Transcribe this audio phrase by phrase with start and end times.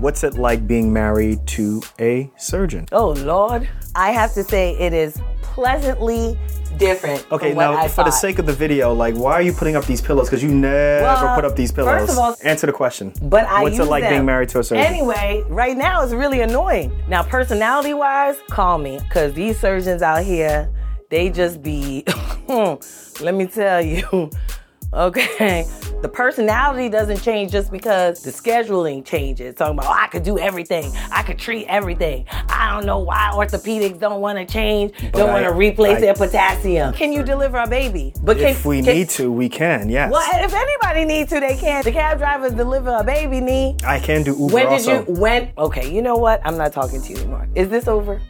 [0.00, 2.86] what's it like being married to a surgeon?
[2.92, 6.38] Oh Lord, I have to say it is pleasantly
[6.78, 7.26] different.
[7.32, 9.52] Okay, from what now I for the sake of the video, like, why are you
[9.52, 10.28] putting up these pillows?
[10.28, 12.00] Because you never Well, put up these pillows.
[12.00, 13.12] first of all- Answer the question.
[13.22, 14.12] But I what's use it like them.
[14.12, 14.84] being married to a surgeon?
[14.86, 16.92] Anyway, right now it's really annoying.
[17.08, 20.70] Now, personality wise, call me because these surgeons out here,
[21.10, 22.04] they just be.
[22.48, 22.76] Hmm,
[23.22, 24.30] let me tell you.
[24.90, 25.66] Okay,
[26.00, 29.54] the personality doesn't change just because the scheduling changes.
[29.56, 32.24] Talking about, oh, I could do everything, I could treat everything.
[32.48, 36.14] I don't know why orthopedics don't want to change, don't want to replace I- their
[36.14, 36.92] potassium.
[36.94, 38.12] Can you deliver a baby?
[38.22, 39.88] But if can, we can- need to, we can.
[39.88, 40.12] Yes.
[40.12, 41.82] well, if anybody needs to, they can.
[41.82, 43.82] The cab drivers deliver a baby need.
[43.84, 45.04] I can do Uber When did also.
[45.06, 45.12] you?
[45.20, 45.50] When?
[45.58, 46.40] Okay, you know what?
[46.44, 47.48] I'm not talking to you anymore.
[47.54, 48.20] Is this over?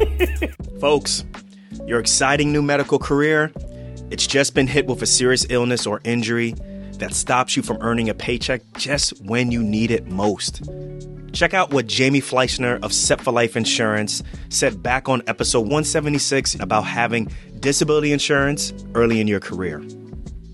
[0.80, 1.24] Folks,
[1.86, 3.52] your exciting new medical career,
[4.10, 6.54] it's just been hit with a serious illness or injury
[7.02, 10.62] that stops you from earning a paycheck just when you need it most.
[11.32, 16.54] Check out what Jamie Fleischner of Set for Life Insurance said back on episode 176
[16.60, 17.28] about having
[17.58, 19.80] disability insurance early in your career.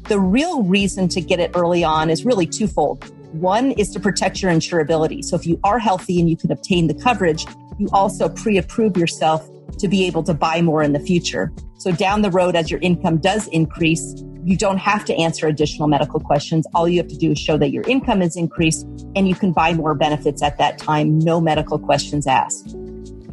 [0.05, 3.05] The real reason to get it early on is really twofold.
[3.35, 5.23] One is to protect your insurability.
[5.23, 7.45] So if you are healthy and you can obtain the coverage,
[7.79, 9.47] you also pre-approve yourself
[9.77, 11.53] to be able to buy more in the future.
[11.77, 14.15] So down the road, as your income does increase,
[14.49, 16.67] you don't have to answer additional medical questions.
[16.75, 19.53] All you have to do is show that your income is increased and you can
[19.53, 21.19] buy more benefits at that time.
[21.19, 22.75] No medical questions asked.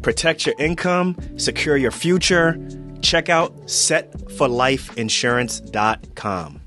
[0.02, 2.58] Protect your income, secure your future.
[3.00, 6.60] Check out setforlifeinsurance.com.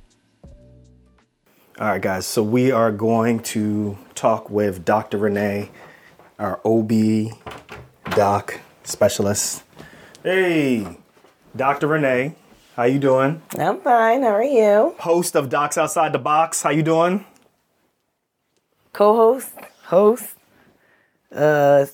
[1.80, 2.26] All right, guys.
[2.26, 5.20] So we are going to talk with Dr.
[5.20, 5.70] Renee,
[6.40, 6.92] our OB
[8.16, 9.64] doc specialist.
[10.24, 10.98] Hey,
[11.56, 11.86] Dr.
[11.88, 12.34] Renee,
[12.80, 13.42] how you doing?
[13.58, 14.22] I'm fine.
[14.24, 14.96] How are you?
[15.00, 16.62] Host of Docs Outside the Box.
[16.62, 17.26] How you doing?
[18.94, 19.52] Co-host,
[19.84, 20.38] host,
[21.36, 21.86] uh,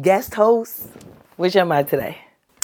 [0.00, 0.88] guest host.
[1.36, 2.16] Which am I today?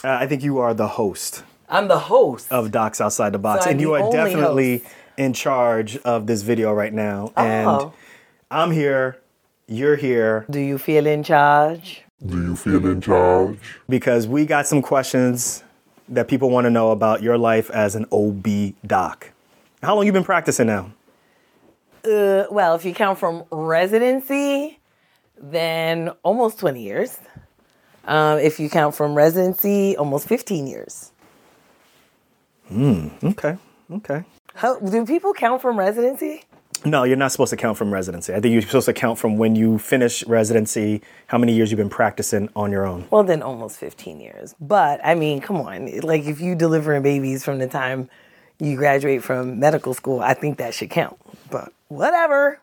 [0.02, 2.50] Uh, I think you are the host I'm the host.
[2.50, 4.94] of Docs Outside the Box, So and you are definitely host.
[5.18, 7.32] in charge of this video right now.
[7.36, 7.92] And Oh.
[8.50, 9.18] I'm here,
[9.66, 12.02] you're here, Do you feel in charge?
[12.24, 13.58] Do you feel in charge?
[13.90, 15.62] because we got some questions
[16.08, 19.32] that people want to know about your life as an OB doc.
[19.82, 20.92] How long you been practicing now?
[22.04, 24.78] Uh, well, if you count from residency,
[25.40, 27.18] then almost 20 years.
[28.04, 31.12] Um, if you count from residency, almost 15 years.
[32.68, 33.08] Hmm.
[33.22, 33.56] Okay,
[33.92, 34.24] okay.
[34.54, 36.44] How, do people count from residency?
[36.84, 38.32] No, you're not supposed to count from residency.
[38.32, 41.78] I think you're supposed to count from when you finish residency, how many years you've
[41.78, 43.06] been practicing on your own.
[43.10, 44.54] Well, then almost 15 years.
[44.60, 46.00] But I mean, come on.
[46.00, 48.08] Like, if you delivering babies from the time
[48.60, 51.18] you graduate from medical school, I think that should count.
[51.50, 52.60] But whatever.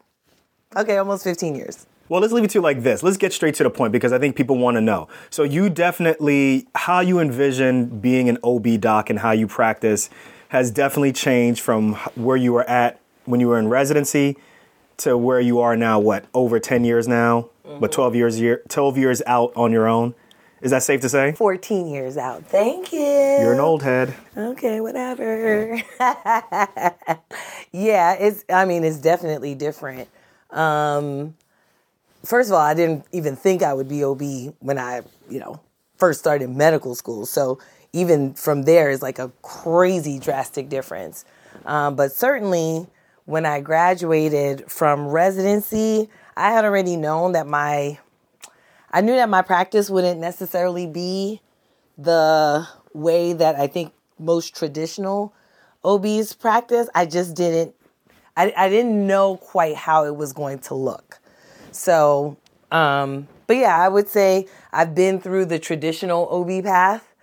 [0.76, 1.86] Okay, almost 15 years.
[2.08, 3.02] Well, let's leave it to you like this.
[3.04, 5.08] Let's get straight to the point because I think people want to know.
[5.30, 10.10] So, you definitely, how you envision being an OB doc and how you practice
[10.50, 14.38] has definitely changed from where you were at when you were in residency
[14.98, 17.50] to where you are now, what, over 10 years now,
[17.80, 20.16] but 12 years, year, 12 years out on your own.
[20.62, 21.34] Is that safe to say?
[21.34, 22.46] 14 years out.
[22.46, 23.00] Thank you.
[23.00, 24.16] You're an old head.
[24.36, 25.76] Okay, whatever.
[27.72, 30.08] yeah, it's I mean, it's definitely different.
[30.50, 31.36] Um
[32.24, 34.22] first of all, I didn't even think I would be OB
[34.60, 35.60] when I, you know,
[35.98, 37.26] first started medical school.
[37.26, 37.60] So
[37.94, 41.26] even from there is like a crazy drastic difference.
[41.66, 42.88] Um, but certainly
[43.26, 48.00] when I graduated from residency, I had already known that my
[48.92, 51.42] I knew that my practice wouldn't necessarily be
[51.98, 55.34] the way that I think most traditional
[55.84, 56.88] OBs practice.
[56.96, 57.76] I just didn't
[58.38, 61.20] I, I didn't know quite how it was going to look.
[61.72, 62.38] So,
[62.72, 67.14] um, but yeah, I would say I've been through the traditional OB path,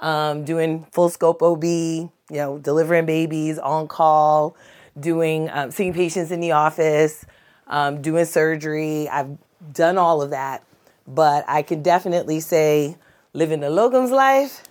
[0.00, 4.56] um, doing full scope OB, you know, delivering babies on call,
[4.98, 7.24] doing um, seeing patients in the office,
[7.66, 9.08] um, doing surgery.
[9.08, 9.36] I've
[9.72, 10.64] done all of that,
[11.06, 12.96] but I can definitely say
[13.32, 14.62] living the locums life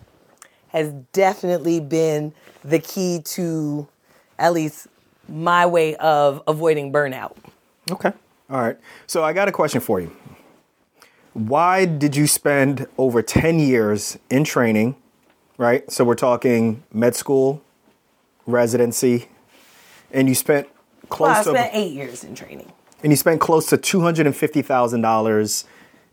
[0.69, 2.33] has definitely been
[2.63, 3.87] the key to
[4.39, 4.87] at least
[5.29, 7.35] my way of avoiding burnout.
[7.91, 8.11] Okay.
[8.49, 8.77] All right.
[9.07, 10.15] So I got a question for you.
[11.33, 14.95] Why did you spend over 10 years in training,
[15.57, 15.89] right?
[15.91, 17.61] So we're talking med school,
[18.45, 19.29] residency,
[20.13, 20.67] and you spent
[21.09, 22.71] close Well, I to spent eight years in training.
[23.01, 25.63] and you spent close to $250,000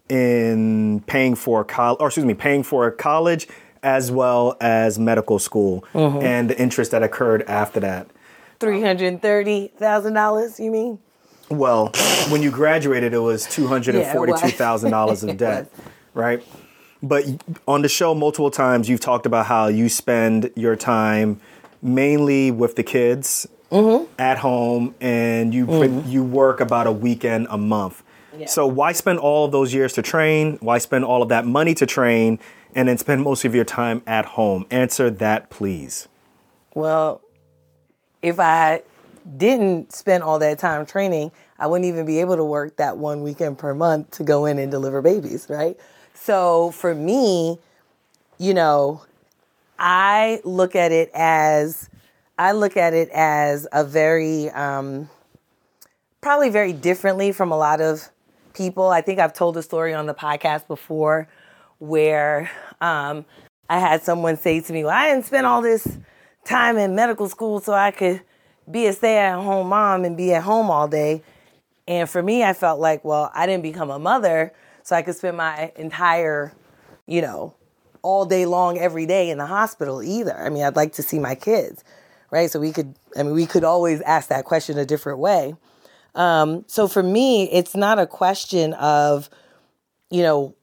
[0.09, 3.47] in paying for college, or excuse me, paying for college
[3.83, 6.19] as well as medical school Mm-hmm.
[6.23, 8.09] and the interest that occurred after that.
[8.59, 10.61] Three hundred thirty thousand dollars.
[10.61, 10.99] You mean?
[11.49, 11.87] Well,
[12.29, 15.73] when you graduated, it was two hundred and forty-two thousand dollars of debt,
[16.13, 16.45] right?
[17.03, 17.25] But
[17.67, 21.41] on the show, multiple times you've talked about how you spend your time
[21.81, 24.13] mainly with the kids Mm-hmm.
[24.19, 28.03] at home, and you put, you work about a weekend a month.
[28.37, 28.47] Yeah.
[28.47, 30.59] So why spend all of those years to train?
[30.61, 32.41] Why spend all of that money to train,
[32.75, 34.67] and then spend most of your time at home?
[34.71, 36.09] Answer that, please.
[36.75, 37.21] Well,
[38.23, 38.83] if I
[39.37, 43.23] didn't spend all that time training, I wouldn't even be able to work that one
[43.23, 45.79] weekend per month to go in and deliver babies, right?
[46.15, 47.59] So for me,
[48.39, 49.03] you know,
[49.79, 51.90] I look at it as
[52.41, 55.11] I look at it as a very um,
[56.23, 58.09] probably very differently from a lot of
[58.55, 58.89] people.
[58.89, 61.29] I think I've told a story on the podcast before
[61.81, 62.51] where
[62.81, 63.27] um,
[63.69, 65.99] I had someone say to me, Well, I didn't spend all this
[66.47, 68.23] time in medical school so I could
[68.71, 71.23] be a stay at home mom and be at home all day.
[71.87, 75.15] And for me, I felt like, well, I didn't become a mother so I could
[75.15, 76.55] spend my entire,
[77.07, 77.55] you know,
[78.01, 80.35] all day long every day in the hospital either.
[80.35, 81.85] I mean, I'd like to see my kids,
[82.31, 82.51] right?
[82.51, 85.55] So we could, I mean, we could always ask that question a different way.
[86.15, 89.31] Um, so for me, it's not a question of,
[90.11, 90.57] you know,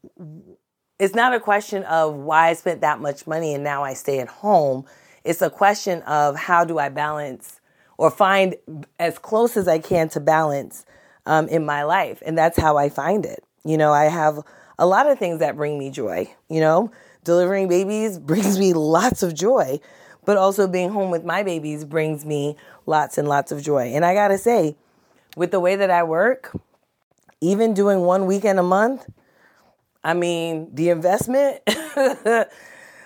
[1.00, 4.19] it's not a question of why I spent that much money and now I stay
[4.19, 4.86] at home.
[5.24, 7.60] It's a question of how do I balance
[7.98, 8.56] or find
[9.00, 10.86] as close as I can to balance
[11.25, 12.22] um, in my life.
[12.25, 13.44] And that's how I find it.
[13.66, 14.40] You know, I have
[14.80, 16.34] a lot of things that bring me joy.
[16.50, 16.92] You know,
[17.24, 19.80] delivering babies brings me lots of joy,
[20.27, 23.94] but also being home with my babies brings me lots and lots of joy.
[23.94, 24.75] And I got to say,
[25.38, 26.53] with the way that I work,
[27.39, 29.09] even doing one weekend a month,
[30.03, 31.62] I mean, the investment,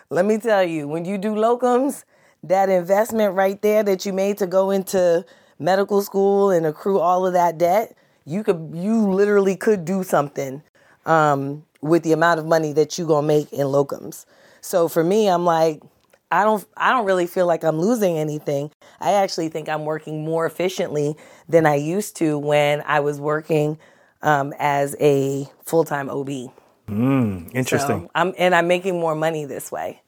[0.09, 2.05] let me tell you, when you do locums,
[2.41, 5.23] that investment right there that you made to go into
[5.59, 7.95] medical school and accrue all of that debt,
[8.25, 10.63] you could you literally could do something
[11.05, 14.25] um, with the amount of money that you gonna make in locums.
[14.59, 15.81] So for me, I'm like,
[16.31, 18.71] I don't I don't really feel like I'm losing anything.
[18.99, 21.15] I actually think I'm working more efficiently
[21.49, 23.77] than I used to when I was working
[24.21, 26.29] um, as a full time OB.
[27.53, 28.01] Interesting.
[28.03, 30.01] So I'm and I'm making more money this way.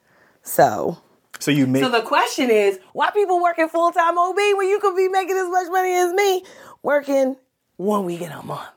[0.43, 0.97] So
[1.39, 4.79] So, you make so the question is, why people working full time OB when you
[4.79, 6.43] could be making as much money as me
[6.81, 7.35] working
[7.77, 8.69] one weekend a month?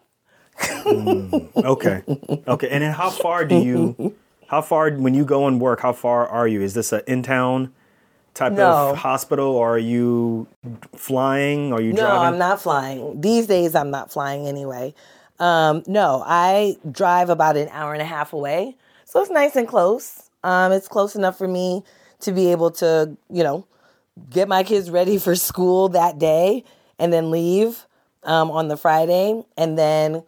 [1.57, 2.03] Okay.
[2.49, 2.69] Okay.
[2.71, 4.15] And then how far do you,
[4.49, 6.61] how far, when you go and work, how far are you?
[6.63, 7.73] Is this an in town
[8.35, 8.91] type No.
[8.91, 10.47] of hospital or are you
[10.95, 11.73] flying?
[11.73, 12.29] Are you No, driving?
[12.29, 13.21] I'm not flying.
[13.21, 14.95] These days, I'm not flying anyway.
[15.39, 19.69] Um, no, I drive about an hour and a half away, so it's nice and
[19.69, 20.31] close.
[20.43, 21.83] Um, it's close enough for me
[22.21, 23.67] to be able to, you know,
[24.31, 26.65] get my kids ready for school that day
[26.99, 27.85] and then leave
[28.23, 30.23] um, on the Friday and then,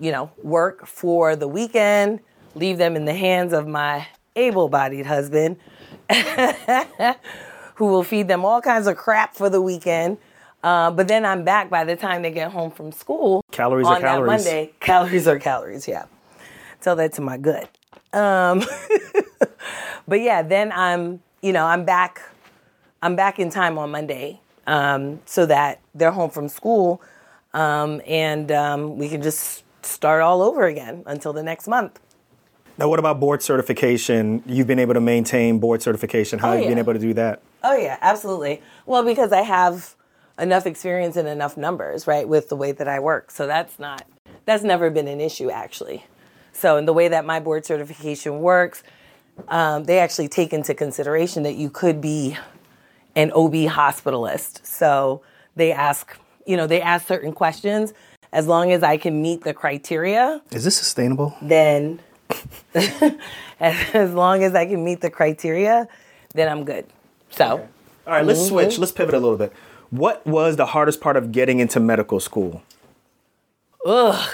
[0.00, 2.18] you know, work for the weekend,
[2.54, 4.06] leave them in the hands of my
[4.36, 5.56] able bodied husband
[7.76, 10.18] who will feed them all kinds of crap for the weekend.
[10.62, 13.44] Uh, but then I'm back by the time they get home from school.
[13.50, 14.44] Calories are calories.
[14.44, 14.72] that Monday.
[14.80, 15.88] Calories are calories.
[15.88, 16.04] Yeah,
[16.80, 17.68] tell that to my gut.
[18.12, 18.62] Um,
[20.08, 22.22] but yeah, then I'm you know I'm back.
[23.02, 27.02] I'm back in time on Monday, um, so that they're home from school,
[27.54, 31.98] um, and um, we can just start all over again until the next month.
[32.82, 34.42] Now, what about board certification?
[34.44, 36.40] You've been able to maintain board certification.
[36.40, 37.40] How Oh, have you been able to do that?
[37.62, 38.60] Oh yeah, absolutely.
[38.86, 39.94] Well, because I have
[40.36, 43.30] enough experience and enough numbers, right, with the way that I work.
[43.30, 44.04] So that's not
[44.46, 46.04] that's never been an issue actually.
[46.52, 48.82] So in the way that my board certification works,
[49.46, 52.36] um, they actually take into consideration that you could be
[53.14, 54.66] an OB hospitalist.
[54.66, 55.22] So
[55.54, 57.92] they ask, you know, they ask certain questions.
[58.32, 61.36] As long as I can meet the criteria, Is this sustainable?
[61.40, 62.00] then
[63.60, 65.88] as long as I can meet the criteria,
[66.34, 66.86] then I'm good.
[67.30, 67.68] So.
[68.06, 68.48] All right, let's Mm-hmm.
[68.48, 68.78] switch.
[68.78, 69.52] Let's pivot a little bit.
[69.90, 72.62] What was the hardest part of getting into medical school?
[73.86, 74.30] Ugh.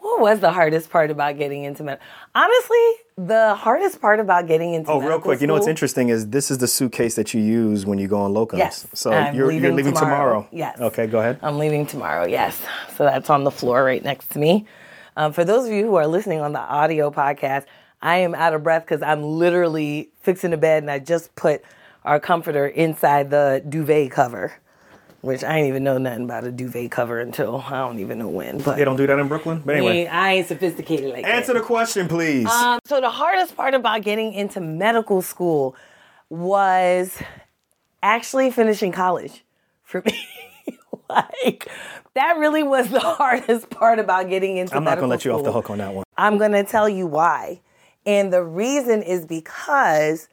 [0.00, 1.98] What was the hardest part about getting into med?
[2.34, 2.78] Honestly,
[3.16, 5.40] the hardest part about getting into Oh, real quick.
[5.40, 8.18] You know what's interesting is this is the suitcase that you use when you go
[8.20, 8.58] on locums.
[8.58, 10.42] Yes, So I'm you're you're leaving leaving tomorrow.
[10.42, 10.48] tomorrow.
[10.50, 10.80] Yes.
[10.80, 11.38] Okay, go ahead.
[11.42, 12.26] I'm leaving tomorrow.
[12.26, 12.58] Yes,
[12.96, 14.66] so that's on the floor right next to me.
[15.18, 17.64] Um, for those of you who are listening on the audio podcast,
[18.00, 21.62] I am out of breath because I'm literally fixing the bed and I just put
[22.04, 24.52] our comforter inside the duvet cover,
[25.22, 28.28] which I didn't even know nothing about a duvet cover until I don't even know
[28.28, 28.58] when.
[28.58, 29.60] But They don't do that in Brooklyn.
[29.66, 31.34] But I, anyway, ain't, I ain't sophisticated like that.
[31.34, 32.46] answer the question, please.
[32.46, 35.74] Um, so the hardest part about getting into medical school
[36.28, 37.20] was
[38.04, 39.42] actually finishing college
[39.82, 40.28] for me.
[41.10, 41.68] like
[42.18, 44.78] that really was the hardest part about getting into school.
[44.78, 46.04] I'm not gonna let you off the hook on that one.
[46.18, 47.60] I'm going to tell you why.
[48.04, 50.28] And the reason is because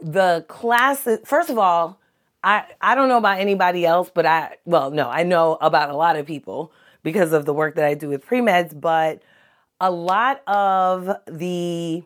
[0.00, 1.98] the classes, first of all,
[2.44, 5.96] I, I don't know about anybody else, but I, well, no, I know about a
[5.96, 6.72] lot of people
[7.02, 9.22] because of the work that I do with pre meds, but
[9.80, 12.04] a lot of the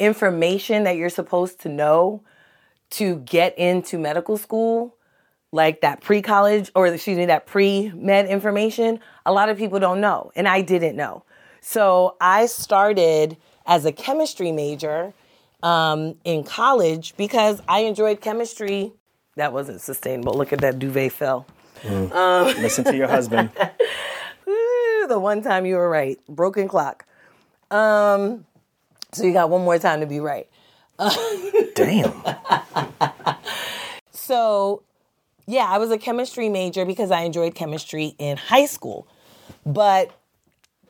[0.00, 2.22] information that you're supposed to know
[2.90, 4.95] to get into medical school,
[5.56, 9.80] like that pre college or excuse me, that pre med information, a lot of people
[9.80, 10.30] don't know.
[10.36, 11.24] And I didn't know.
[11.60, 13.36] So I started
[13.66, 15.12] as a chemistry major
[15.62, 18.92] um, in college because I enjoyed chemistry.
[19.34, 20.34] That wasn't sustainable.
[20.34, 21.46] Look at that duvet fell.
[21.84, 23.50] Listen to your husband.
[25.08, 26.18] The one time you were right.
[26.28, 27.06] Broken clock.
[27.70, 28.44] Um,
[29.12, 30.48] so you got one more time to be right.
[31.76, 32.12] Damn.
[35.46, 39.06] Yeah, I was a chemistry major because I enjoyed chemistry in high school.
[39.64, 40.10] But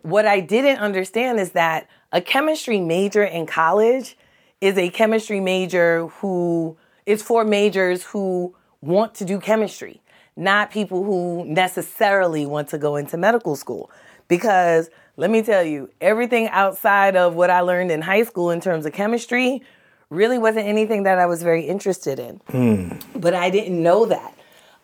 [0.03, 4.17] what I didn't understand is that a chemistry major in college
[4.61, 10.01] is a chemistry major who is for majors who want to do chemistry,
[10.37, 13.91] not people who necessarily want to go into medical school.
[14.29, 18.61] Because let me tell you, everything outside of what I learned in high school in
[18.61, 19.63] terms of chemistry
[20.11, 22.37] really wasn't anything that I was very interested in.
[22.49, 23.19] Hmm.
[23.19, 24.35] But I didn't know that.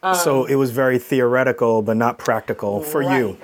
[0.03, 3.39] So um, it was very theoretical, but not practical for you.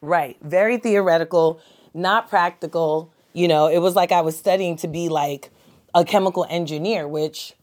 [0.00, 0.36] Right.
[0.40, 1.60] Very theoretical,
[1.94, 3.10] not practical.
[3.32, 5.50] You know, it was like I was studying to be like
[5.94, 7.54] a chemical engineer, which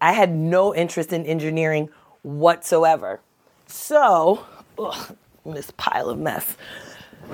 [0.00, 1.90] I had no interest in engineering
[2.22, 3.20] whatsoever.
[3.66, 4.46] So,
[4.78, 6.56] ugh, this pile of mess.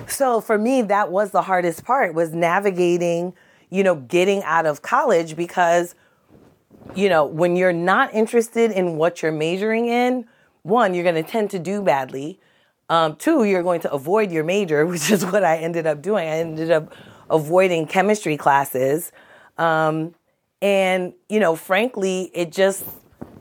[0.09, 3.35] So for me, that was the hardest part was navigating,
[3.71, 5.95] you know, getting out of college because,
[6.95, 10.27] you know, when you're not interested in what you're majoring in,
[10.67, 12.41] one, you're going to tend to do badly.
[12.89, 16.29] Um, two, you're going to avoid your major, which is what I ended up doing.
[16.29, 16.93] I ended up
[17.31, 19.13] avoiding chemistry classes.
[19.59, 20.15] Um,
[20.63, 22.85] and, you know, frankly, it just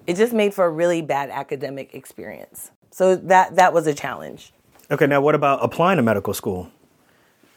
[0.07, 2.71] it just made for a really bad academic experience.
[2.91, 4.53] So that that was a challenge.
[4.91, 6.69] Okay, now what about applying to medical school?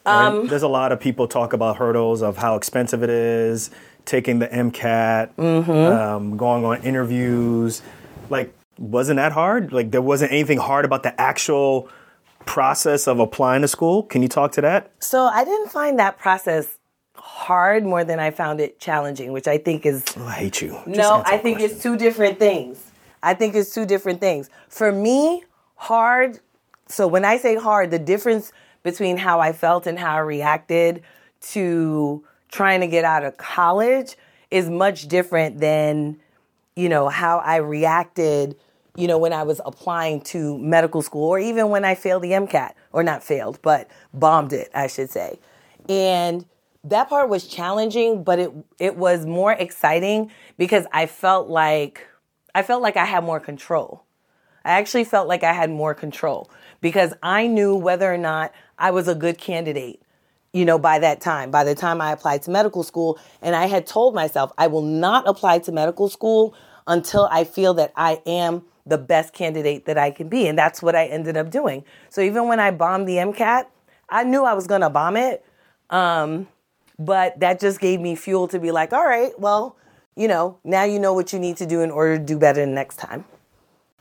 [0.07, 0.49] Right?
[0.49, 3.71] There's a lot of people talk about hurdles of how expensive it is,
[4.07, 7.83] taking the MCAT, um, going on interviews.
[8.31, 9.73] Like, wasn't that hard?
[9.73, 11.89] Like, there wasn't anything hard about the actual
[12.47, 14.05] process of applying to school.
[14.05, 14.91] Can you talk to that?
[15.01, 16.79] So I didn't find that process
[17.15, 20.71] hard more than I found it challenging, which I think is Oh, I hate you.
[20.71, 21.77] Just no, I think question.
[21.77, 22.83] it's two different things.
[23.23, 24.49] I think it's two different things.
[24.69, 25.45] For me,
[25.75, 26.41] hard.
[26.87, 31.03] So when I say hard, the difference between how I felt and how I reacted
[31.41, 34.17] to trying to get out of college
[34.51, 36.19] is much different than
[36.77, 38.57] you know how I reacted
[38.99, 42.33] you know when I was applying to medical school or even when I failed the
[42.33, 45.39] MCAT or not failed but bombed it I should say
[45.89, 46.45] and
[46.85, 52.07] that part was challenging but it it was more exciting because I felt like
[52.55, 54.05] I felt like I had more control
[54.65, 56.51] I actually felt like I had more control
[56.83, 60.03] because I knew whether or not I was a good candidate,
[60.53, 63.19] you know, by that time, by the time I applied to medical school.
[63.41, 66.55] And I had told myself, I will not apply to medical school
[66.87, 70.47] until I feel that I am the best candidate that I can be.
[70.47, 71.85] And that's what I ended up doing.
[72.09, 73.67] So even when I bombed the MCAT,
[74.09, 75.45] I knew I was going to bomb it.
[75.91, 76.49] Um,
[76.99, 79.77] but that just gave me fuel to be like, all right, well,
[80.17, 82.67] you know, now you know what you need to do in order to do better
[82.67, 83.25] next time.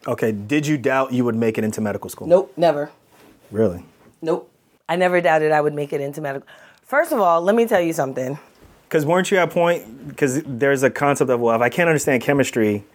[0.07, 2.27] Okay, did you doubt you would make it into medical school?
[2.27, 2.89] Nope, never.
[3.51, 3.83] Really?
[4.21, 4.49] Nope.
[4.89, 6.47] I never doubted I would make it into medical.
[6.83, 8.39] First of all, let me tell you something.
[8.87, 10.07] Because weren't you at point?
[10.07, 12.85] Because there's a concept of well, if I can't understand chemistry,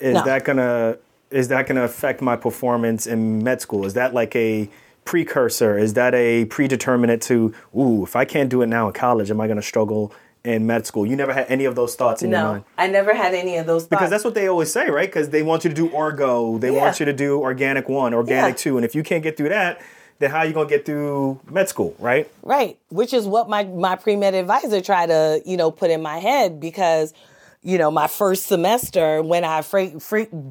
[0.00, 0.24] is No.
[0.24, 0.98] that gonna
[1.30, 3.84] is that gonna affect my performance in med school?
[3.84, 4.68] Is that like a
[5.04, 5.78] precursor?
[5.78, 9.40] Is that a predeterminant to ooh, if I can't do it now in college, am
[9.40, 10.12] I gonna struggle
[10.44, 11.06] in med school?
[11.06, 12.64] You never had any of those thoughts in your No, mind.
[12.78, 13.90] I never had any of those thoughts.
[13.90, 15.08] Because that's what they always say, right?
[15.08, 16.80] Because they want you to do orgo, they Yeah.
[16.80, 18.62] want you to do organic one, organic Yeah.
[18.62, 19.80] two, and if you can't get through that,
[20.18, 22.28] then how are you gonna get through med school, right?
[22.42, 26.02] Right, which is what my my pre med advisor tried to you know put in
[26.02, 27.12] my head because
[27.66, 29.60] you know my first semester when I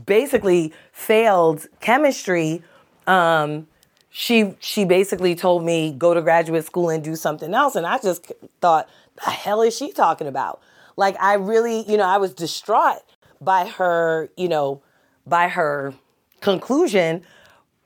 [0.05, 2.61] basically failed chemistry,
[3.07, 3.67] um,
[4.09, 7.99] she she basically told me go to graduate school and do something else, and I
[7.99, 8.89] just thought
[9.23, 10.61] the hell is she talking about?
[10.97, 13.01] Like I really you know I was distraught
[13.39, 14.81] by her you know
[15.25, 15.93] by her
[16.41, 17.23] conclusion,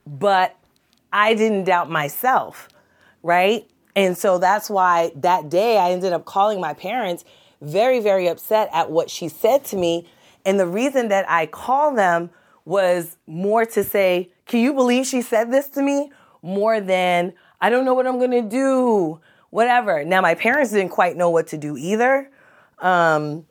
[0.08, 0.58] but
[1.14, 2.68] I didn't doubt myself,
[3.22, 3.70] right?
[3.96, 7.26] And so that's why that day I ended up calling my parents
[7.62, 10.08] very, very upset at what she said to me.
[10.46, 12.30] And the reason that I called them
[12.66, 16.12] was more to say, can you believe she said this to me?
[16.42, 20.04] More than, I don't know what I'm gonna do, whatever.
[20.06, 22.30] Now, my parents didn't quite know what to do either.
[22.80, 23.46] Um,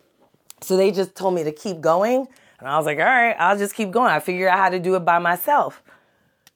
[0.61, 2.27] so they just told me to keep going.
[2.59, 4.11] And I was like, all right, I'll just keep going.
[4.11, 5.83] I figured out how to do it by myself,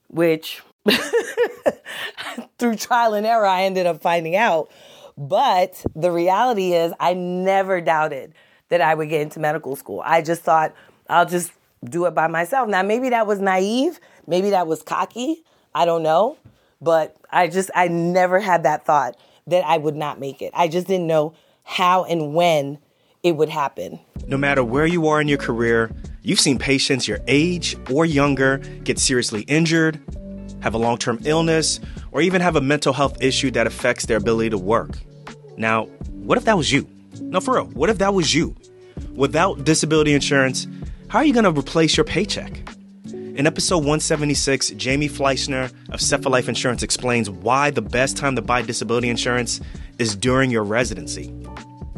[0.09, 0.63] which
[2.59, 4.71] through trial and error, I ended up finding out.
[5.17, 8.35] But the reality is, I never doubted
[8.69, 10.03] that I would get into medical school.
[10.05, 10.75] I just thought,
[11.09, 11.53] I'll just
[11.85, 12.69] do it by myself.
[12.69, 15.45] Now, maybe that was naive, maybe that was cocky.
[15.75, 16.39] I don't know.
[16.81, 19.17] But I just, I never had that thought
[19.47, 20.51] that I would not make it.
[20.55, 22.79] I just didn't know how and when
[23.23, 24.01] it would happen.
[24.27, 25.93] No matter where you are in your career,
[26.23, 30.01] you've seen patients your age or younger get seriously injured,
[30.63, 31.81] have a long term illness,
[32.13, 34.99] or even have a mental health issue that affects their ability to work.
[35.57, 35.87] Now,
[36.25, 36.89] what if that was you?
[37.21, 38.57] No, for real, what if that was you?
[39.15, 40.67] Without disability insurance,
[41.09, 42.63] how are you going to replace your paycheck?
[43.13, 48.37] In episode 176, Jamie Fleischner of Set for Life Insurance explains why the best time
[48.37, 49.61] to buy disability insurance
[49.99, 51.33] is during your residency.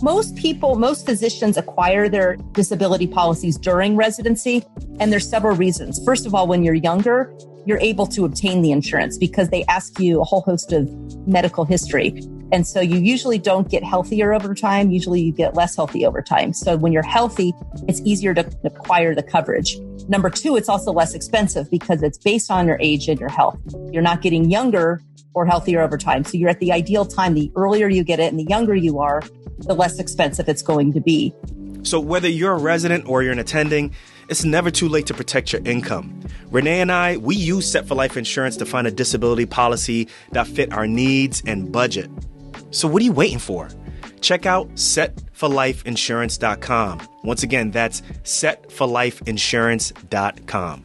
[0.01, 4.65] Most people, most physicians acquire their disability policies during residency,
[5.01, 6.05] and there's several reasons.
[6.05, 7.33] First of all, when you're younger,
[7.67, 10.89] you're able to obtain the insurance because they ask you a whole host of
[11.27, 12.21] medical history.
[12.53, 14.91] And so you usually don't get healthier over time.
[14.91, 16.53] Usually you get less healthy over time.
[16.53, 17.53] So when you're healthy,
[17.89, 19.79] it's easier to acquire the coverage.
[20.09, 23.59] Number two, it's also less expensive because it's based on your age and your health.
[23.91, 25.01] You're not getting younger
[25.33, 26.23] or healthier over time.
[26.25, 27.35] So you're at the ideal time.
[27.35, 29.23] The earlier you get it and the younger you are,
[29.59, 31.35] the less expensive it's going to be.
[31.83, 33.95] So whether you're a resident or you're an attending,
[34.29, 36.21] it's never too late to protect your income.
[36.51, 40.47] Renee and I, we use Set for Life Insurance to find a disability policy that
[40.47, 42.11] fit our needs and budget.
[42.71, 43.69] So what are you waiting for?
[44.21, 47.09] Check out setforlifeinsurance.com.
[47.23, 50.85] Once again, that's setforlifeinsurance.com.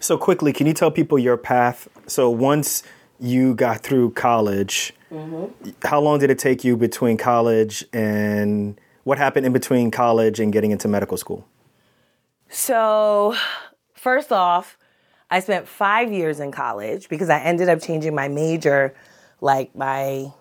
[0.00, 1.86] So quickly, can you tell people your path?
[2.06, 2.82] So once
[3.20, 5.70] you got through college, mm-hmm.
[5.86, 10.52] how long did it take you between college and what happened in between college and
[10.52, 11.46] getting into medical school?
[12.52, 13.36] So,
[13.94, 14.76] first off,
[15.30, 18.92] I spent five years in college because I ended up changing my major
[19.40, 20.32] like my,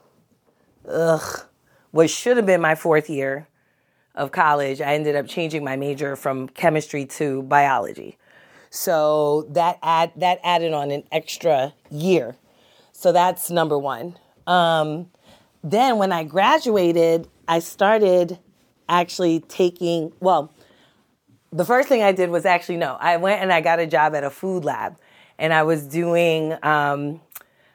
[0.87, 1.45] ugh,
[1.91, 3.47] what should have been my fourth year
[4.15, 4.81] of college.
[4.81, 8.17] I ended up changing my major from chemistry to biology.
[8.71, 12.35] So that add that added on an extra year.
[12.91, 14.17] So that's number one.
[14.47, 15.11] Um,
[15.63, 18.39] then when I graduated, I started
[18.87, 20.51] actually taking well.
[21.51, 22.95] The first thing I did was actually no.
[22.99, 24.97] I went and I got a job at a food lab,
[25.37, 27.21] and I was doing um,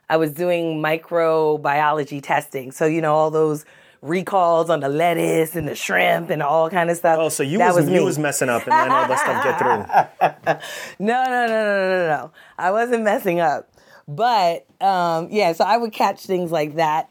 [0.09, 2.73] I was doing microbiology testing.
[2.73, 3.65] So you know all those
[4.05, 7.19] recalls on the lettuce and the shrimp and all kind of stuff.
[7.19, 9.45] Oh, so you that was, was you was messing up and then all that stuff
[9.45, 10.65] get through.
[11.07, 12.33] no, no, no, no, no, no.
[12.59, 13.71] I wasn't messing up.
[14.07, 17.11] But um, yeah, so I would catch things like that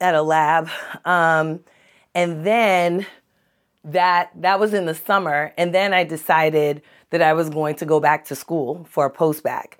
[0.00, 0.68] at a lab.
[1.04, 1.60] Um,
[2.14, 3.06] and then
[3.84, 5.52] that that was in the summer.
[5.56, 9.10] And then I decided that I was going to go back to school for a
[9.10, 9.78] post bac.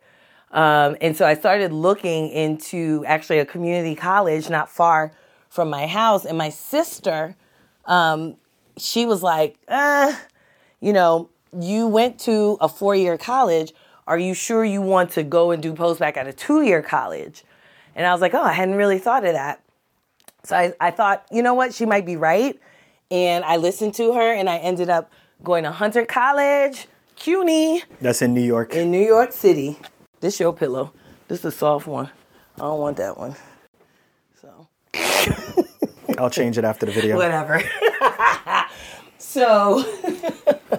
[0.53, 5.13] Um, and so I started looking into actually a community college not far
[5.49, 6.25] from my house.
[6.25, 7.37] And my sister,
[7.85, 8.37] um,
[8.77, 10.13] she was like, uh,
[10.81, 13.73] you know, you went to a four year college.
[14.07, 16.83] Are you sure you want to go and do post bac at a two year
[16.83, 17.45] college?
[17.95, 19.63] And I was like, oh, I hadn't really thought of that.
[20.45, 22.59] So I, I thought, you know what, she might be right.
[23.11, 25.11] And I listened to her and I ended up
[25.43, 27.83] going to Hunter College, CUNY.
[28.01, 28.75] That's in New York.
[28.75, 29.79] In New York City.
[30.21, 30.93] This your pillow.
[31.29, 32.11] This is a soft one.
[32.57, 33.35] I don't want that one.
[34.41, 34.69] So.
[36.19, 37.17] I'll change it after the video.
[37.17, 37.63] Whatever.
[39.19, 39.85] so,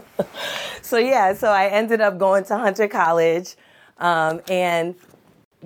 [0.81, 3.55] so yeah, so I ended up going to Hunter College,
[3.97, 4.95] um, and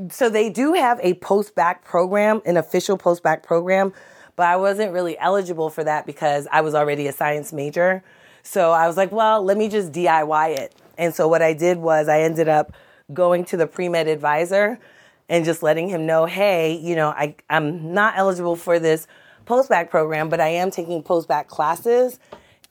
[0.09, 3.93] so they do have a post bac program, an official post bac program,
[4.35, 8.03] but I wasn't really eligible for that because I was already a science major.
[8.43, 10.75] So I was like, well, let me just DIY it.
[10.97, 12.73] And so what I did was I ended up
[13.13, 14.79] going to the pre med advisor
[15.27, 19.07] and just letting him know, hey, you know, I, I'm not eligible for this
[19.45, 22.19] post bac program, but I am taking post bac classes,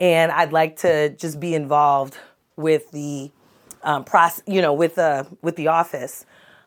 [0.01, 2.17] and I'd like to just be involved
[2.57, 3.31] with the
[3.83, 6.25] um, process, you know, with the with the office,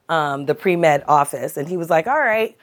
[0.09, 1.57] um, the pre med office.
[1.57, 2.57] And he was like, all right.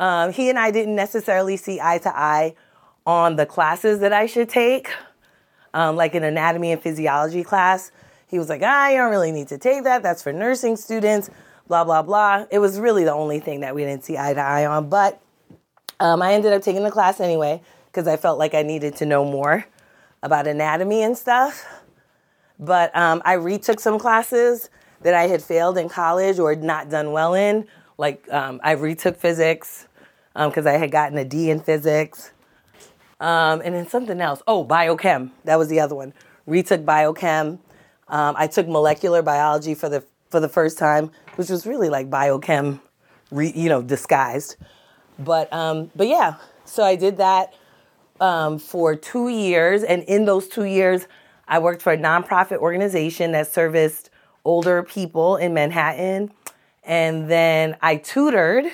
[0.00, 2.56] Um, he and I didn't necessarily see eye to eye
[3.06, 4.90] on the classes that I should take,
[5.74, 7.92] um, like an anatomy and physiology class.
[8.26, 10.02] He was like, ah, you don't really need to take that.
[10.02, 11.30] That's for nursing students
[11.70, 12.46] blah, blah, blah.
[12.50, 14.88] It was really the only thing that we didn't see eye to eye on.
[14.88, 15.22] But
[16.00, 19.06] um, I ended up taking the class anyway because I felt like I needed to
[19.06, 19.64] know more
[20.20, 21.64] about anatomy and stuff.
[22.58, 24.68] But um, I retook some classes
[25.02, 27.68] that I had failed in college or not done well in.
[27.98, 29.86] Like um, I retook physics
[30.34, 32.32] because I had gotten a D in physics.
[33.20, 34.42] Um, and then something else.
[34.46, 35.30] Oh, biochem.
[35.44, 36.14] That was the other one.
[36.46, 37.58] Retook biochem.
[38.08, 42.08] Um, I took molecular biology for the for the first time, which was really like
[42.08, 42.80] biochem,
[43.30, 44.56] re, you know, disguised.
[45.18, 47.52] But um, but yeah, so I did that
[48.20, 51.06] um, for two years, and in those two years,
[51.46, 54.10] I worked for a nonprofit organization that serviced
[54.44, 56.32] older people in Manhattan,
[56.84, 58.66] and then I tutored.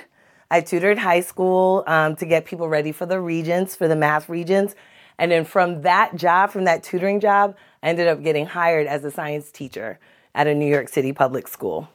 [0.51, 4.29] I tutored high school um, to get people ready for the regents, for the math
[4.29, 4.75] regents.
[5.19, 9.05] And then from that job, from that tutoring job, I ended up getting hired as
[9.05, 9.99] a science teacher
[10.35, 11.89] at a New York City public school.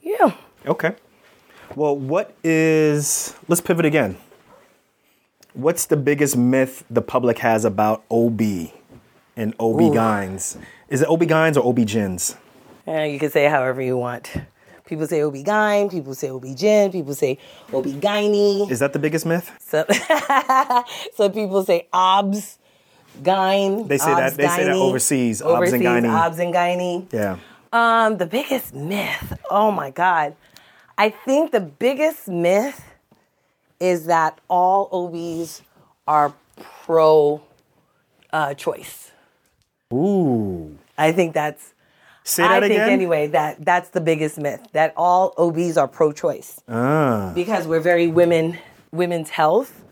[0.00, 0.34] Yeah.
[0.66, 0.94] Okay.
[1.74, 4.16] Well, what is, let's pivot again.
[5.54, 8.40] What's the biggest myth the public has about OB
[9.36, 10.58] and OB-GYNs?
[10.88, 12.36] Is it OB-GYNs or OB-GYNs?
[12.86, 14.32] And you can say however you want.
[14.86, 17.38] People say OB-GYN, people say OB-GYN, people say
[17.72, 18.70] OB-GYNE.
[18.70, 19.50] Is that the biggest myth?
[19.58, 19.84] So,
[21.16, 22.58] so people say OBS,
[23.22, 23.88] gyne.
[23.88, 26.26] They say that- they say that overseas, obs and Overseas, gyne.
[26.26, 27.06] OBS and gyne.
[27.12, 27.38] Yeah.
[27.72, 29.38] Um, the biggest myth.
[29.50, 30.36] Oh my God.
[30.96, 32.84] I think the biggest myth
[33.80, 35.62] is that all OBs
[36.06, 36.32] are
[36.84, 37.42] pro
[38.32, 39.10] uh, choice.
[39.92, 40.78] Ooh.
[40.96, 41.73] I think that's
[42.26, 42.88] Say I that think again.
[42.88, 47.32] anyway that that's the biggest myth that all OBs are pro-choice Ah.
[47.34, 48.56] because we're very women
[48.92, 49.84] women's health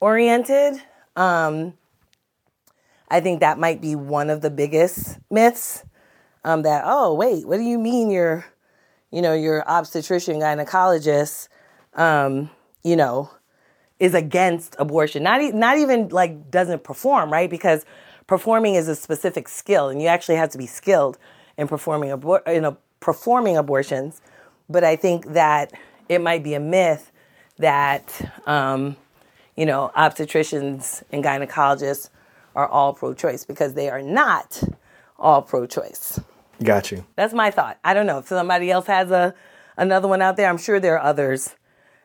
[0.00, 0.80] oriented.
[1.14, 1.74] Um,
[3.08, 5.84] I think that might be one of the biggest myths.
[6.44, 8.44] Um, that oh wait, what do you mean you're,
[9.12, 11.48] you know, your obstetrician gynecologist,
[11.94, 12.50] um,
[12.84, 13.30] you know,
[14.00, 15.22] is against abortion.
[15.22, 17.84] Not e- not even like doesn't perform right because
[18.26, 21.16] performing is a specific skill and you actually have to be skilled
[21.58, 24.20] in performing abor- in a, performing abortions.
[24.68, 25.72] But I think that
[26.08, 27.12] it might be a myth
[27.58, 28.96] that um,
[29.56, 32.10] you know obstetricians and gynecologists
[32.54, 34.62] are all pro-choice because they are not
[35.18, 36.20] all pro-choice.
[36.62, 37.04] Got you.
[37.16, 37.78] That's my thought.
[37.84, 39.34] I don't know if somebody else has a
[39.76, 40.48] another one out there.
[40.48, 41.54] I'm sure there are others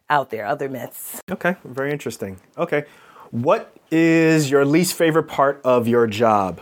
[0.10, 1.22] out there, other myths.
[1.32, 1.56] Okay.
[1.64, 2.40] Very interesting.
[2.58, 2.84] Okay.
[3.32, 6.62] What is your least favorite part of your job?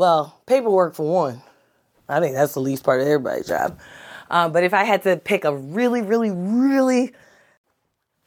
[0.00, 1.42] Well, paperwork for one.
[2.08, 3.78] I think that's the least part of everybody's job.
[4.30, 7.12] Um, but if I had to pick a really, really, really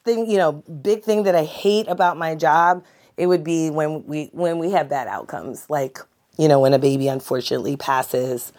[0.05, 2.83] thing, you know, big thing that I hate about my job,
[3.17, 5.97] it would be when we when we have bad outcomes, like
[6.37, 8.53] you know, when a baby unfortunately passes,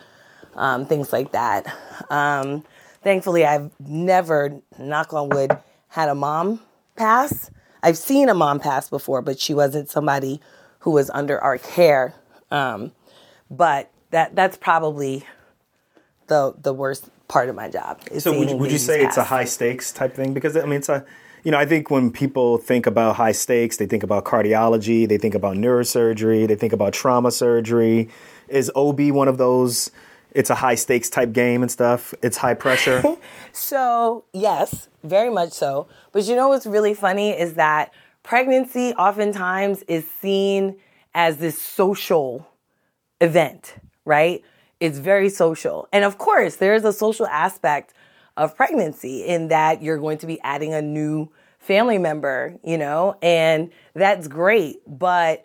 [0.57, 1.73] um, things like that.
[2.11, 2.65] Um,
[3.05, 6.59] thankfully, I've never, knock on wood, had a mom
[6.97, 7.53] pass.
[7.81, 10.41] I've seen a mom pass before, but she wasn't somebody
[10.81, 12.13] who was under our care.
[12.51, 12.91] Um,
[13.51, 15.25] but that that's probably
[16.27, 18.01] the the worst part of my job.
[18.19, 20.35] So would, you- would you say it's a high stakes type thing?
[20.35, 21.05] Because I mean, it's a,
[21.43, 25.19] you know, I think when people think about high stakes, they think about cardiology, they
[25.19, 28.09] think about neurosurgery, they think about trauma surgery.
[28.49, 29.91] Is OB one of those?
[30.33, 32.13] It's a high stakes type game and stuff.
[32.23, 33.03] It's high pressure.
[33.57, 35.87] So, yes, very much so.
[36.11, 37.93] But you know what's really funny is that
[38.25, 40.75] pregnancy oftentimes is seen
[41.15, 42.49] as this social
[43.21, 44.43] event, right?
[44.81, 45.89] It's very social.
[45.93, 47.95] And of course, there's a social aspect
[48.37, 53.17] of pregnancy in that you're going to be adding a new family member, you know,
[53.23, 54.81] and that's great.
[54.87, 55.45] But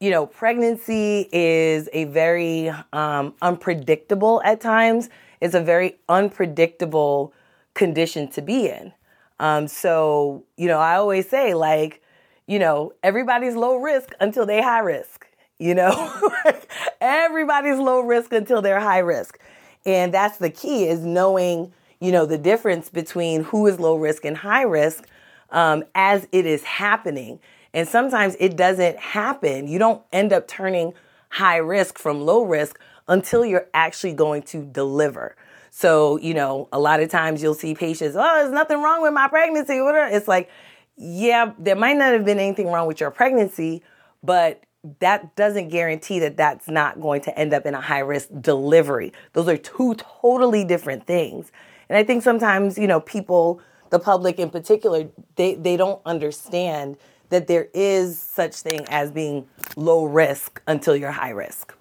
[0.00, 5.08] you know, pregnancy is a very um, unpredictable at times.
[5.40, 7.32] It's a very unpredictable
[7.74, 8.92] condition to be in.
[9.40, 12.02] Um, so, you know, I always say, like,
[12.46, 15.26] you know, everybody's low risk until they high risk.
[15.58, 16.12] You know,
[17.00, 19.38] everybody's low risk until they're high risk.
[19.86, 24.24] And that's the key is knowing, you know, the difference between who is low risk
[24.24, 25.06] and high risk
[25.50, 27.38] um, as it is happening.
[27.72, 29.68] And sometimes it doesn't happen.
[29.68, 30.94] You don't end up turning
[31.28, 35.36] high risk from low risk until you're actually going to deliver.
[35.70, 39.12] So, you know, a lot of times you'll see patients, oh, there's nothing wrong with
[39.12, 39.74] my pregnancy.
[39.74, 40.48] It's like,
[40.96, 43.82] yeah, there might not have been anything wrong with your pregnancy,
[44.22, 44.62] but
[45.00, 49.12] that doesn't guarantee that that's not going to end up in a high risk delivery.
[49.32, 51.50] Those are two totally different things.
[51.88, 56.96] And I think sometimes, you know, people, the public in particular, they, they don't understand
[57.30, 61.74] that there is such thing as being low risk until you're high risk.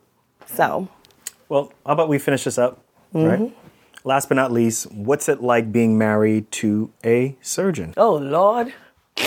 [0.46, 0.88] So,
[1.50, 3.39] well, how about we finish this up, right?
[3.39, 4.08] Mm-hmm.
[4.08, 7.94] Last but not least, what's it like being married to a surgeon?
[7.98, 8.74] oh Lord.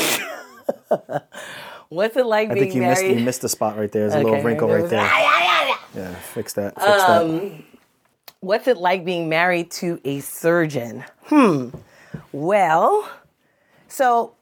[1.89, 4.09] What's it like I being think you missed you missed the spot right there.
[4.09, 5.11] There's a little wrinkle right there.
[5.95, 6.75] Yeah, fix that.
[6.75, 7.63] Fix that.
[8.41, 11.05] What's it like being married to a surgeon?
[11.25, 11.71] Hmm.
[12.33, 13.11] Well,
[13.89, 14.35] so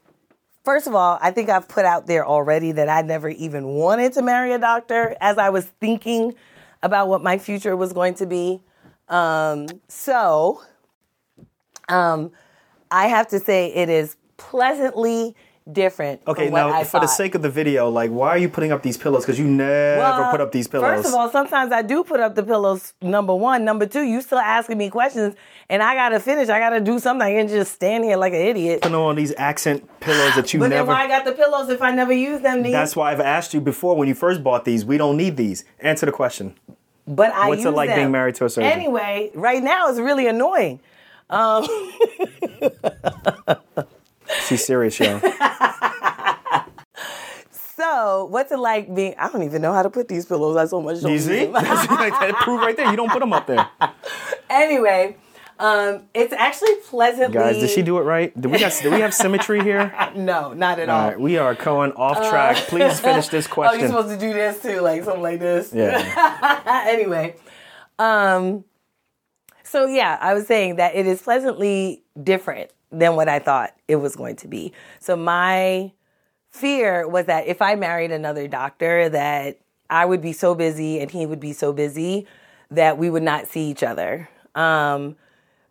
[0.65, 4.15] first of all, I think I've put out there already that I never even wanted
[4.15, 6.35] to marry a doctor as I was thinking
[6.83, 8.61] about what my future was going to be.
[9.09, 10.61] Um, so,
[11.89, 12.33] um,
[12.91, 15.37] I have to say it is pleasantly
[15.71, 16.21] different.
[16.27, 18.97] Okay, now for the sake of the video, like, why are you putting up these
[18.97, 19.25] pillows?
[19.25, 20.97] Because you never Well, put up these pillows.
[21.03, 22.93] First of all, sometimes I do put up the pillows.
[23.01, 25.35] Number one, number two, you still asking me questions,
[25.71, 26.49] and I gotta finish.
[26.49, 27.27] I gotta do something.
[27.27, 28.83] I can't just stand here like an idiot.
[28.83, 30.89] putting on these accent pillows that you But then never.
[30.89, 32.63] why I got the pillows if I never use them?
[32.63, 32.73] Then?
[32.73, 34.85] That's why I've asked you before when you first bought these.
[34.85, 35.65] We don't need these.
[35.81, 36.55] Answer the question.
[37.07, 38.71] but I what's it like being married to a surgeon?
[38.71, 40.81] Anyway, right now it's really annoying.
[41.31, 41.67] Um,
[44.49, 45.21] She's serious, yo.
[47.77, 49.15] So, what's it like being?
[49.19, 50.57] I don't even know how to put these pillows.
[50.57, 51.01] I so much.
[51.01, 51.45] don't you use see?
[51.47, 51.53] them.
[51.53, 52.89] That's like that proof right there.
[52.91, 53.69] You don't put them up there.
[54.51, 55.17] anyway,
[55.59, 57.35] um, it's actually pleasantly.
[57.35, 58.39] Guys, did she do it right?
[58.41, 59.93] Did we, got, did we have symmetry here?
[60.17, 61.09] No, not at All all.
[61.09, 62.57] right, we are going off track.
[62.69, 63.77] Please finish this question.
[63.77, 65.73] Oh, you're supposed to do this too, like something like this.
[65.75, 66.85] yeah.
[66.87, 67.35] anyway,
[67.99, 68.65] um,
[69.75, 73.97] so yeah, I was saying that it is pleasantly different than what I thought it
[73.97, 74.73] was going to be.
[75.01, 75.91] So my
[76.53, 79.59] fear was that if I married another doctor, that
[79.91, 82.25] I would be so busy and he would be so busy
[82.71, 84.29] that we would not see each other.
[84.55, 85.17] Um,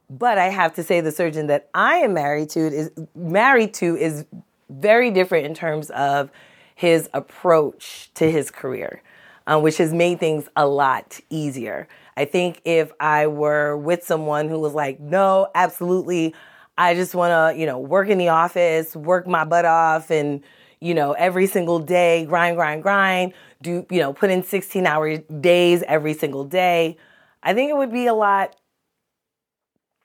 [0.10, 3.96] but I have to say, the surgeon that I am married to is married to
[3.96, 4.26] is
[4.70, 6.30] very different in terms of
[6.76, 9.02] his approach to his career,
[9.48, 11.88] uh, which has made things a lot easier.
[12.16, 16.36] I think if I were with someone who was like, no, absolutely,
[16.78, 20.42] I just want to, you know, work in the office, work my butt off, and
[20.80, 25.18] you know, every single day, grind, grind, grind, do, you know, put in 16 hour
[25.18, 26.98] days every single day.
[27.42, 28.56] I think it would be a lot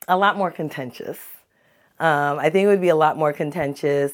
[0.06, 1.18] a lot more contentious.
[1.98, 4.12] Um, I think it would be a lot more contentious.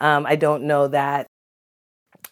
[0.00, 1.26] Um, I don't know that.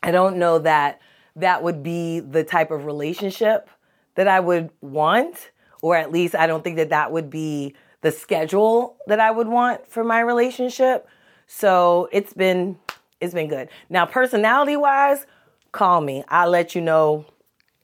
[0.03, 1.01] I don't know that
[1.37, 3.69] that would be the type of relationship
[4.15, 5.51] that I would want,
[5.83, 9.49] or at least I don't think that that would be the schedule that I would
[9.49, 11.09] want for my relationship.
[11.47, 12.79] So it's been
[13.21, 13.69] it's been good.
[13.89, 15.25] Now, personality wise,
[15.73, 16.25] call me.
[16.29, 17.25] I'll let you know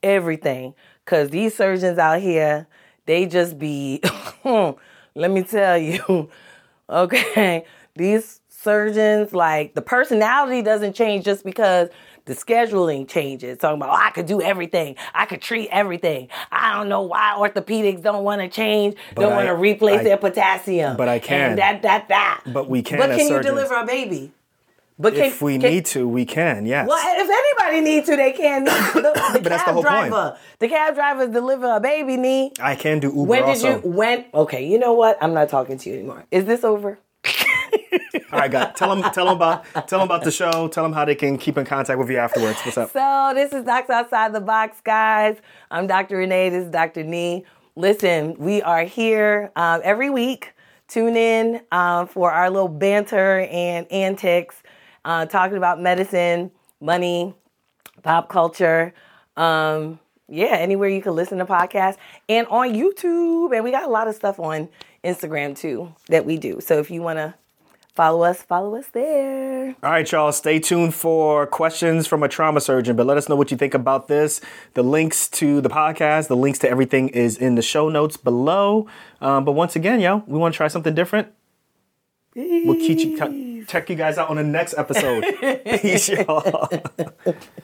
[0.03, 0.75] everything.
[1.05, 2.67] Cause these surgeons out here,
[3.05, 4.01] they just be
[4.43, 6.29] let me tell you,
[6.89, 7.65] okay,
[7.95, 11.89] these surgeons, like the personality doesn't change just because
[12.25, 13.57] the scheduling changes.
[13.57, 16.29] Talking about, oh, I could do everything, I could treat everything.
[16.51, 20.03] I don't know why orthopedics don't want to change, But don't want to replace I-
[20.03, 20.97] their potassium.
[20.97, 21.51] but I can.
[21.51, 22.41] And that, that, that.
[22.47, 23.45] But we can But can you surgeons.
[23.45, 24.31] deliver a baby?
[24.99, 26.87] But can, If we can- need to, we can, yes.
[26.87, 28.65] well, if anybody needs to, they can.
[28.65, 29.01] The, the
[29.33, 30.09] But that's cab the whole point.
[30.11, 32.59] driver, the cab driver deliver a baby need.
[32.59, 33.81] I can do Uber When did also.
[33.81, 33.89] you?
[33.89, 34.25] When?
[34.31, 35.17] Okay, you know what?
[35.19, 36.25] I'm not talking to you anymore.
[36.29, 36.99] Is this over?
[38.31, 40.67] All right, guys, tell them, tell them about, tell them about the show.
[40.69, 42.59] Tell them how they can keep in contact with you afterwards.
[42.61, 42.91] What's up?
[42.91, 45.37] So this is Docs Outside the Box, guys.
[45.69, 46.17] I'm Dr.
[46.17, 46.49] Renee.
[46.49, 47.03] This is Dr.
[47.03, 47.43] Nii.
[47.75, 50.53] Listen, we are here um, every week.
[50.87, 54.61] Tune in um, for our little banter and antics,
[55.05, 57.33] uh, talking about medicine, money,
[58.03, 58.93] pop culture.
[59.37, 63.53] Um, yeah, anywhere you can listen to podcasts and on YouTube.
[63.55, 64.69] And we got a lot of stuff on
[65.03, 66.61] Instagram too that we do.
[66.61, 67.33] So if you want to
[67.93, 69.75] follow us, follow us there.
[69.83, 73.35] All right, y'all, stay tuned for questions from a trauma surgeon, but let us know
[73.35, 74.41] what you think about this.
[74.73, 78.87] The links to the podcast, the links to everything is in the show notes below.
[79.19, 81.29] Um, but once again, yo, we want to try something different.
[82.33, 85.25] We'll keep you, check you guys out on the next episode.
[85.81, 86.69] Peace, y'all.